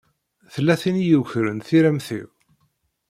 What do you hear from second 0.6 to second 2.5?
tin i yukren tiremt-iw.